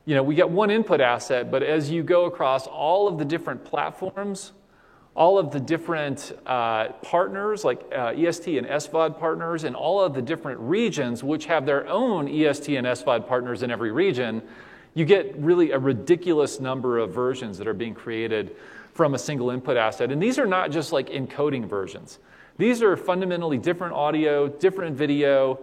[0.08, 3.26] you know, we get one input asset, but as you go across all of the
[3.26, 4.52] different platforms,
[5.14, 10.14] all of the different uh, partners, like uh, EST and SVOD partners, and all of
[10.14, 14.40] the different regions, which have their own EST and SVOD partners in every region,
[14.94, 18.56] you get really a ridiculous number of versions that are being created
[18.94, 20.10] from a single input asset.
[20.10, 22.18] And these are not just like encoding versions.
[22.56, 25.60] These are fundamentally different audio, different video,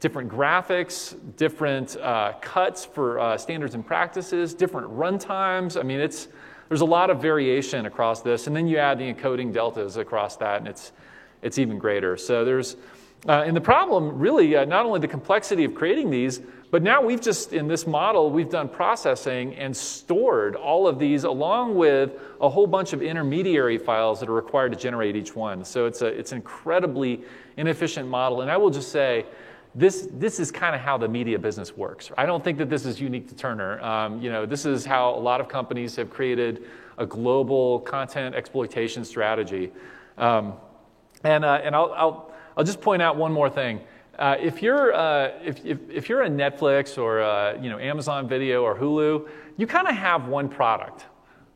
[0.00, 5.78] different graphics, different uh, cuts for uh, standards and practices, different runtimes.
[5.78, 6.28] I mean, it's,
[6.68, 8.46] there's a lot of variation across this.
[8.46, 10.92] And then you add the encoding deltas across that, and it's,
[11.42, 12.16] it's even greater.
[12.16, 12.76] So there's,
[13.28, 17.00] uh, and the problem really, uh, not only the complexity of creating these, but now
[17.00, 22.20] we've just, in this model, we've done processing and stored all of these along with
[22.40, 25.64] a whole bunch of intermediary files that are required to generate each one.
[25.64, 27.22] So it's, a, it's an incredibly
[27.56, 28.40] inefficient model.
[28.40, 29.24] And I will just say,
[29.74, 32.10] this, this is kind of how the media business works.
[32.16, 33.80] I don't think that this is unique to Turner.
[33.80, 36.64] Um, you know, this is how a lot of companies have created
[36.96, 39.72] a global content exploitation strategy.
[40.16, 40.54] Um,
[41.24, 43.80] and uh, and I'll, I'll, I'll just point out one more thing.
[44.16, 48.28] Uh, if, you're, uh, if, if, if, you're a Netflix or uh, you know, Amazon
[48.28, 51.06] Video or Hulu, you kind of have one product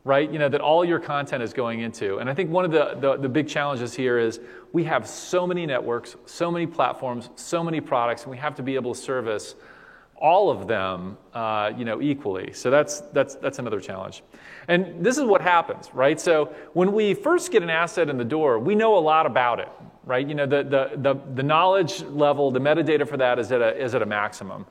[0.04, 0.32] right?
[0.32, 2.16] You know, that all your content is going into.
[2.16, 4.40] And I think one of the, the, the, big challenges here is
[4.72, 8.62] we have so many networks, so many platforms, so many products, and we have to
[8.62, 9.54] be able to service
[10.20, 12.52] all of them, uh, you know, equally.
[12.52, 14.22] So that's, that's, that's another challenge.
[14.66, 16.20] And this is what happens, right?
[16.20, 19.60] So when we first get an asset in the door, we know a lot about
[19.60, 19.68] it,
[20.04, 20.26] right?
[20.26, 23.80] You know, the, the, the, the knowledge level, the metadata for that is at a,
[23.80, 24.66] is at a maximum.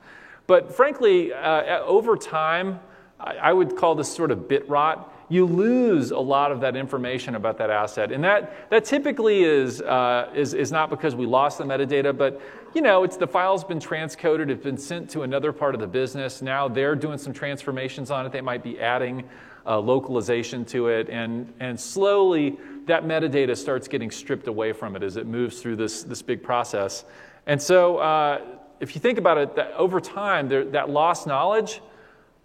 [0.46, 2.80] But frankly, uh, over time,
[3.18, 6.74] I, I would call this sort of bit rot you lose a lot of that
[6.74, 8.12] information about that asset.
[8.12, 12.40] And that, that typically is, uh, is, is not because we lost the metadata, but
[12.74, 15.86] you know, it's the file's been transcoded, it's been sent to another part of the
[15.86, 16.42] business.
[16.42, 18.32] Now they're doing some transformations on it.
[18.32, 19.24] They might be adding
[19.66, 25.02] uh, localization to it, and, and slowly that metadata starts getting stripped away from it
[25.02, 27.04] as it moves through this, this big process.
[27.46, 28.40] And so, uh,
[28.80, 31.82] if you think about it, that over time, there, that lost knowledge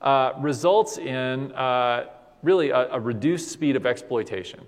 [0.01, 2.07] uh, results in uh,
[2.43, 4.59] really a, a reduced speed of exploitation.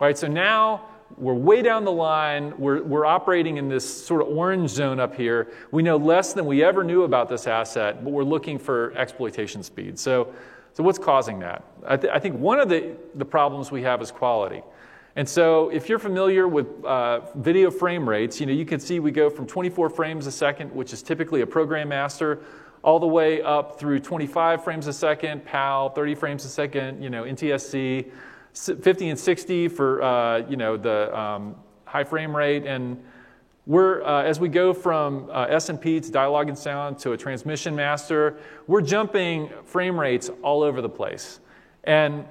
[0.00, 0.84] Right, so now
[1.16, 2.52] we're way down the line.
[2.58, 5.48] We're, we're operating in this sort of orange zone up here.
[5.70, 9.62] We know less than we ever knew about this asset, but we're looking for exploitation
[9.62, 9.98] speed.
[9.98, 10.32] So,
[10.74, 11.64] so what's causing that?
[11.86, 14.62] I, th- I think one of the, the problems we have is quality.
[15.16, 19.00] And so if you're familiar with uh, video frame rates, you know, you can see
[19.00, 22.38] we go from 24 frames a second, which is typically a program master,
[22.82, 27.10] all the way up through 25 frames a second, PAL, 30 frames a second, you
[27.10, 28.10] know, NTSC,
[28.54, 32.64] 50 and 60 for, uh, you know, the um, high frame rate.
[32.66, 33.02] And
[33.66, 37.76] we're, uh, as we go from uh, SMP to dialogue and sound to a transmission
[37.76, 41.40] master, we're jumping frame rates all over the place.
[41.84, 42.24] And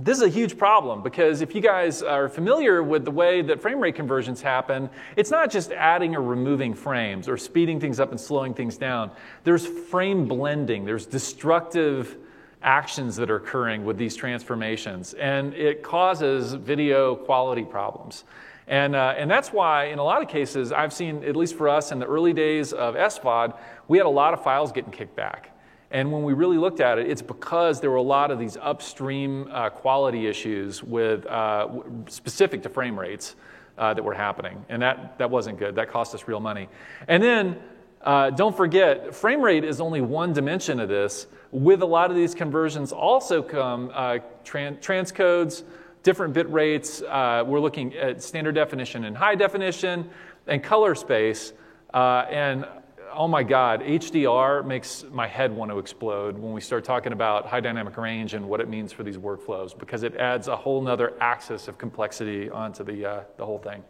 [0.00, 3.60] this is a huge problem because if you guys are familiar with the way that
[3.60, 8.12] frame rate conversions happen, it's not just adding or removing frames or speeding things up
[8.12, 9.10] and slowing things down.
[9.42, 12.16] There's frame blending, there's destructive
[12.62, 18.24] actions that are occurring with these transformations, and it causes video quality problems.
[18.68, 21.68] And, uh, and that's why, in a lot of cases, I've seen, at least for
[21.68, 23.56] us in the early days of SVOD,
[23.88, 25.57] we had a lot of files getting kicked back.
[25.90, 28.58] And when we really looked at it, it's because there were a lot of these
[28.58, 31.68] upstream uh, quality issues with uh,
[32.08, 33.36] specific to frame rates
[33.78, 35.76] uh, that were happening, and that that wasn't good.
[35.76, 36.68] That cost us real money.
[37.06, 37.56] And then
[38.02, 41.26] uh, don't forget, frame rate is only one dimension of this.
[41.52, 45.62] With a lot of these conversions, also come uh, tran- transcodes,
[46.02, 47.00] different bit rates.
[47.00, 50.10] Uh, we're looking at standard definition and high definition,
[50.46, 51.54] and color space.
[51.94, 52.66] and
[53.12, 57.46] oh my God, HDR makes my head want to explode when we start talking about
[57.46, 60.80] high dynamic range and what it means for these workflows because it adds a whole
[60.80, 63.82] nother axis of complexity onto the, uh, the whole thing.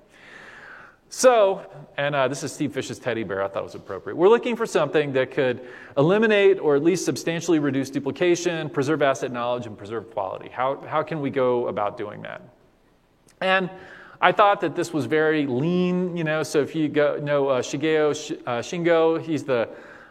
[1.10, 1.64] So,
[1.96, 4.16] and uh, this is Steve Fish's teddy bear, I thought it was appropriate.
[4.16, 9.32] We're looking for something that could eliminate or at least substantially reduce duplication, preserve asset
[9.32, 10.50] knowledge, and preserve quality.
[10.50, 12.42] How, how can we go about doing that?
[13.40, 13.70] And
[14.20, 16.42] I thought that this was very lean, you know.
[16.42, 18.10] So if you go, know uh, Shigeo
[18.46, 19.68] uh, Shingo, he's the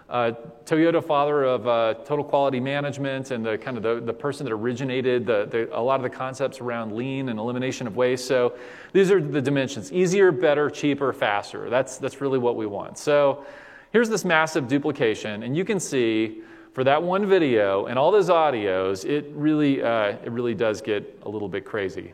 [0.10, 0.32] uh,
[0.66, 4.54] Toyota father of uh, total quality management and the kind of the, the person that
[4.54, 8.26] originated the, the, a lot of the concepts around lean and elimination of waste.
[8.26, 8.54] So
[8.94, 11.70] these are the dimensions: easier, better, cheaper, faster.
[11.70, 12.98] That's that's really what we want.
[12.98, 13.46] So
[13.92, 16.42] here's this massive duplication, and you can see
[16.72, 21.20] for that one video and all those audios, it really uh, it really does get
[21.24, 22.14] a little bit crazy.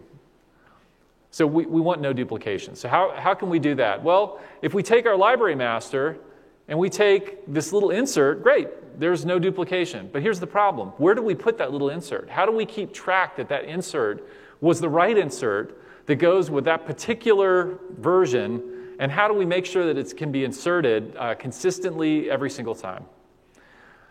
[1.33, 2.75] So we, we want no duplication.
[2.75, 4.03] So how, how can we do that?
[4.03, 6.19] Well, if we take our library master
[6.67, 10.11] and we take this little insert, great, there's no duplication.
[10.13, 10.89] But here's the problem.
[10.97, 12.29] Where do we put that little insert?
[12.29, 14.29] How do we keep track that that insert
[14.61, 18.93] was the right insert that goes with that particular version?
[18.99, 22.75] And how do we make sure that it can be inserted uh, consistently every single
[22.75, 23.05] time?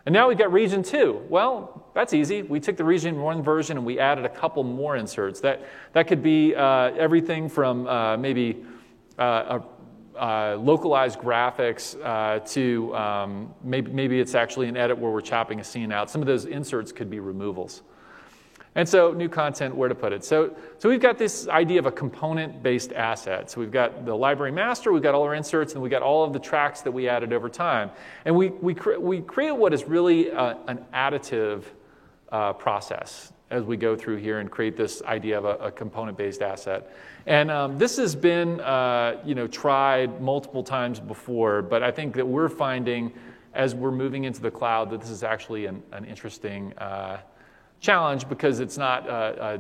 [0.05, 1.25] And now we've got region two.
[1.29, 2.43] Well, that's easy.
[2.43, 5.41] We took the region one version and we added a couple more inserts.
[5.41, 5.63] That,
[5.93, 8.65] that could be uh, everything from uh, maybe
[9.19, 9.61] uh,
[10.19, 15.61] uh localized graphics uh, to um, maybe, maybe it's actually an edit where we're chopping
[15.61, 16.11] a scene out.
[16.11, 17.83] Some of those inserts could be removals.
[18.75, 20.25] And so, new content, where to put it.
[20.25, 23.51] So, so we've got this idea of a component based asset.
[23.51, 26.25] So, we've got the library master, we've got all our inserts, and we've got all
[26.25, 27.91] of the tracks that we added over time.
[28.25, 31.65] And we, we, cre- we create what is really a, an additive
[32.31, 36.17] uh, process as we go through here and create this idea of a, a component
[36.17, 36.91] based asset.
[37.27, 42.15] And um, this has been uh, you know, tried multiple times before, but I think
[42.15, 43.13] that we're finding
[43.53, 46.73] as we're moving into the cloud that this is actually an, an interesting.
[46.79, 47.19] Uh,
[47.83, 49.59] challenge because it's not, uh, uh,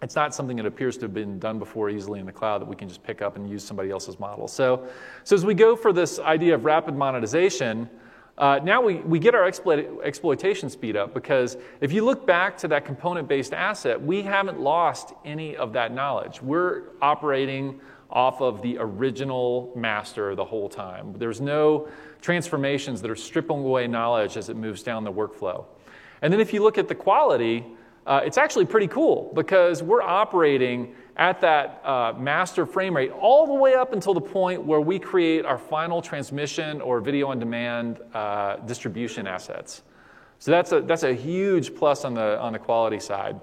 [0.00, 2.68] it's not something that appears to have been done before easily in the cloud that
[2.68, 4.48] we can just pick up and use somebody else's model.
[4.48, 4.88] So,
[5.24, 7.90] so as we go for this idea of rapid monetization,
[8.38, 12.56] uh, now we, we get our exploit, exploitation speed up because if you look back
[12.58, 16.40] to that component based asset, we haven't lost any of that knowledge.
[16.40, 21.14] We're operating off of the original master the whole time.
[21.18, 21.88] There's no
[22.22, 25.66] transformations that are stripping away knowledge as it moves down the workflow.
[26.22, 27.64] And then if you look at the quality,
[28.06, 33.46] uh, it's actually pretty cool because we're operating at that uh, master frame rate all
[33.46, 37.38] the way up until the point where we create our final transmission or video on
[37.38, 39.82] demand uh, distribution assets.
[40.38, 43.38] So that's a, that's a huge plus on the, on the quality side.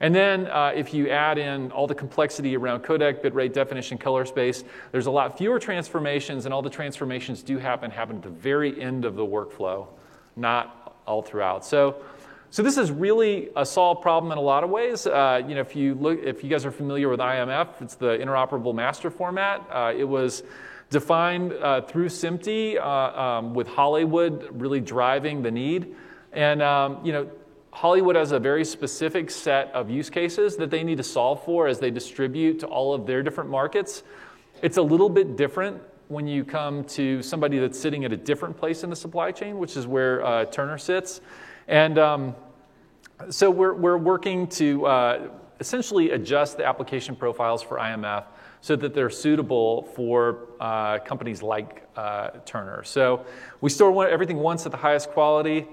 [0.00, 4.24] And then uh, if you add in all the complexity around codec, bitrate, definition, color
[4.24, 8.30] space, there's a lot fewer transformations, and all the transformations do happen happen at the
[8.30, 9.86] very end of the workflow,
[10.36, 11.66] not all throughout.
[11.66, 12.02] So,
[12.52, 15.06] so this is really a solved problem in a lot of ways.
[15.06, 18.18] Uh, you know, if you look, if you guys are familiar with IMF, it's the
[18.18, 19.64] interoperable master format.
[19.70, 20.42] Uh, it was
[20.90, 25.94] defined uh, through SMPTE uh, um, with Hollywood really driving the need.
[26.32, 27.30] And um, you know,
[27.70, 31.68] Hollywood has a very specific set of use cases that they need to solve for
[31.68, 34.02] as they distribute to all of their different markets.
[34.60, 38.56] It's a little bit different when you come to somebody that's sitting at a different
[38.56, 41.20] place in the supply chain, which is where uh, Turner sits.
[41.70, 42.34] And um,
[43.28, 45.28] so we're, we're working to uh,
[45.60, 48.24] essentially adjust the application profiles for IMF
[48.60, 52.82] so that they're suitable for uh, companies like uh, Turner.
[52.82, 53.24] So
[53.60, 55.68] we store everything once at the highest quality.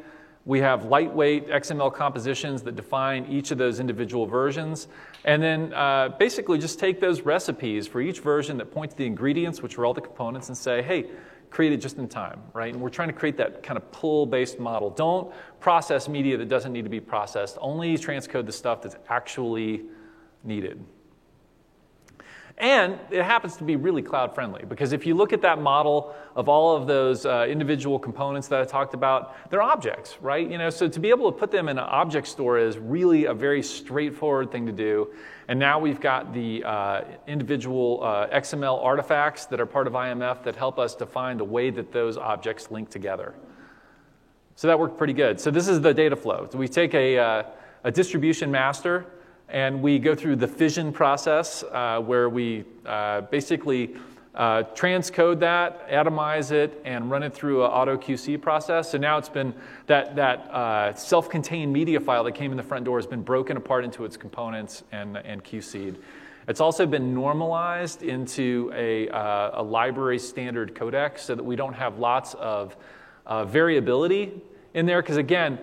[0.45, 4.87] We have lightweight XML compositions that define each of those individual versions.
[5.25, 9.05] And then uh, basically just take those recipes for each version that point to the
[9.07, 11.07] ingredients, which are all the components, and say, hey,
[11.49, 12.73] create it just in time, right?
[12.73, 14.89] And we're trying to create that kind of pull based model.
[14.89, 19.83] Don't process media that doesn't need to be processed, only transcode the stuff that's actually
[20.43, 20.83] needed.
[22.59, 26.15] And it happens to be really cloud friendly because if you look at that model
[26.35, 30.49] of all of those uh, individual components that I talked about, they're objects, right?
[30.49, 33.25] You know, so to be able to put them in an object store is really
[33.25, 35.09] a very straightforward thing to do.
[35.47, 40.41] And now we've got the uh, individual uh, XML artifacts that are part of IMF
[40.43, 43.35] that help us define the way that those objects link together.
[44.55, 45.39] So that worked pretty good.
[45.39, 46.47] So this is the data flow.
[46.51, 47.43] So we take a, uh,
[47.83, 49.05] a distribution master
[49.49, 53.95] and we go through the fission process uh, where we uh, basically
[54.35, 58.91] uh, transcode that, atomize it, and run it through an auto QC process.
[58.91, 59.53] So now it's been
[59.87, 63.23] that, that uh, self contained media file that came in the front door has been
[63.23, 65.97] broken apart into its components and, and QC'd.
[66.47, 71.73] It's also been normalized into a, uh, a library standard codec so that we don't
[71.73, 72.77] have lots of
[73.25, 74.39] uh, variability
[74.73, 75.01] in there.
[75.01, 75.57] Because again,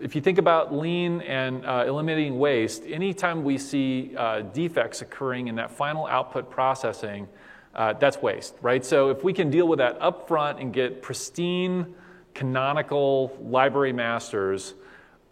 [0.00, 5.48] if you think about lean and uh, eliminating waste, anytime we see uh, defects occurring
[5.48, 7.28] in that final output processing,
[7.74, 8.84] uh, that's waste, right?
[8.84, 11.94] So if we can deal with that upfront and get pristine,
[12.34, 14.74] canonical library masters,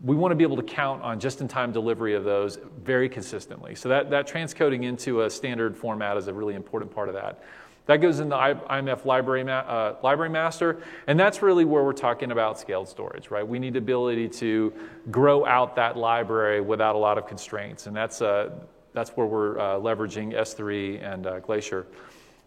[0.00, 3.74] we want to be able to count on just-in-time delivery of those very consistently.
[3.74, 7.44] So that, that transcoding into a standard format is a really important part of that.
[7.86, 12.30] That goes in the IMF library, uh, library master, and that's really where we're talking
[12.30, 13.46] about scaled storage, right?
[13.46, 14.72] We need the ability to
[15.10, 18.50] grow out that library without a lot of constraints, and that's, uh,
[18.92, 21.86] that's where we're uh, leveraging S3 and uh, Glacier.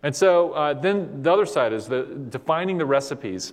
[0.04, 3.52] And so uh, then the other side is the, defining the recipes.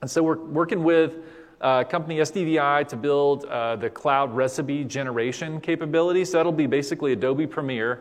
[0.00, 1.18] And so we're working with
[1.60, 6.24] uh, company SDVI to build the cloud recipe generation capability.
[6.24, 8.00] So that'll be basically Adobe Premiere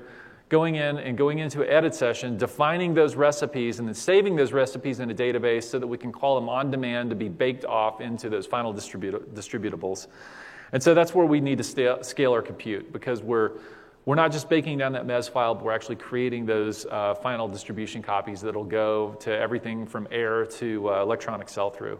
[0.49, 4.53] going in and going into an edit session, defining those recipes, and then saving those
[4.53, 7.65] recipes in a database so that we can call them on demand to be baked
[7.65, 10.07] off into those final distribut- distributables.
[10.71, 13.53] And so that's where we need to scale our compute because we're,
[14.05, 17.47] we're not just baking down that MES file, but we're actually creating those uh, final
[17.47, 21.99] distribution copies that'll go to everything from air to uh, electronic sell through.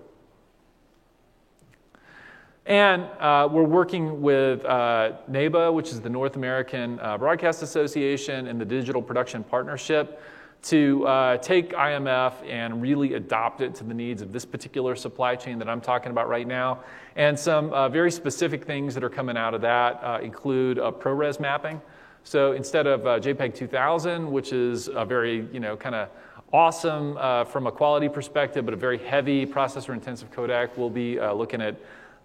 [2.65, 8.47] And uh, we're working with uh, NABA, which is the North American uh, Broadcast Association,
[8.47, 10.19] and the Digital Production Partnership
[10.63, 15.35] to uh, take IMF and really adopt it to the needs of this particular supply
[15.35, 16.79] chain that I'm talking about right now.
[17.15, 20.91] And some uh, very specific things that are coming out of that uh, include a
[20.91, 21.79] ProRes mapping.
[22.23, 26.09] So instead of JPEG 2000, which is a very, you know, kind of
[26.51, 27.13] awesome
[27.45, 31.75] from a quality perspective, but a very heavy processor intensive codec, we'll be looking at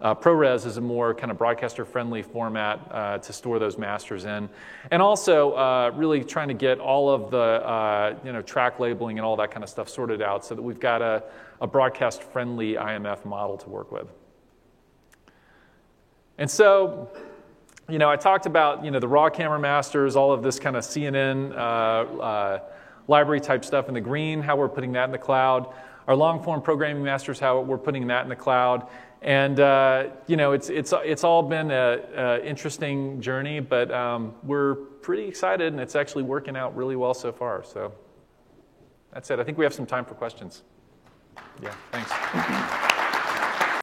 [0.01, 4.25] uh, ProRes is a more kind of broadcaster friendly format uh, to store those masters
[4.25, 4.49] in.
[4.91, 9.19] And also, uh, really trying to get all of the uh, you know, track labeling
[9.19, 11.23] and all that kind of stuff sorted out so that we've got a,
[11.61, 14.09] a broadcast friendly IMF model to work with.
[16.39, 17.11] And so,
[17.87, 20.77] you know, I talked about you know, the raw camera masters, all of this kind
[20.77, 22.61] of CNN uh, uh,
[23.07, 25.75] library type stuff in the green, how we're putting that in the cloud.
[26.09, 28.89] Our long form programming masters, how we're putting that in the cloud.
[29.23, 34.75] And uh, you know, it's it's it's all been an interesting journey, but um, we're
[34.75, 37.63] pretty excited, and it's actually working out really well so far.
[37.63, 37.93] So
[39.13, 39.39] that's it.
[39.39, 40.63] I think we have some time for questions.
[41.63, 42.90] Yeah, thanks.